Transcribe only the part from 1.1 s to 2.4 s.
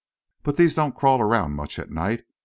around much at night.